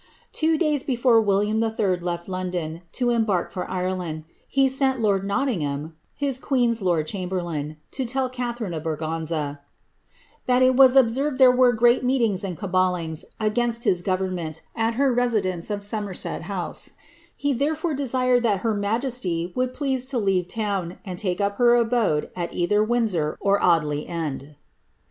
Two 0.33 0.57
days 0.57 0.81
before 0.81 1.21
William 1.21 1.59
111. 1.59 2.03
left 2.03 2.27
London 2.27 2.81
to 2.91 3.11
embark 3.11 3.51
for 3.51 3.69
Ireland, 3.69 4.23
bi 4.57 4.65
sent 4.65 4.99
lord 4.99 5.23
Nottingham 5.23 5.95
(his 6.15 6.39
queen's 6.39 6.81
lord 6.81 7.05
chamberlain) 7.05 7.77
to 7.91 8.03
tell 8.03 8.27
Catharine 8.27 8.73
of 8.73 8.81
Braganza, 8.81 9.59
^^ 9.59 9.59
that 10.47 10.63
it 10.63 10.75
was 10.75 10.95
observed 10.95 11.37
there 11.37 11.51
were 11.51 11.71
great 11.73 12.03
meetings 12.03 12.43
and 12.43 12.57
caballiogi 12.57 13.25
against 13.39 13.83
his 13.83 14.01
government 14.01 14.63
at 14.75 14.95
her 14.95 15.13
residence 15.13 15.69
of 15.69 15.83
Somerset 15.83 16.41
House, 16.49 16.93
he 17.37 17.53
therefoit 17.53 17.95
desired 17.97 18.41
that 18.41 18.61
her 18.61 18.73
majesty 18.73 19.53
would 19.55 19.71
please 19.71 20.07
to 20.07 20.17
leave 20.17 20.47
town, 20.47 20.97
and 21.05 21.19
take 21.19 21.37
«p 21.37 21.43
htf 21.43 21.79
abode 21.79 22.31
at 22.35 22.51
either 22.55 22.83
W'indsor 22.83 23.35
or 23.39 23.63
Audley 23.63 24.07
End." 24.07 24.55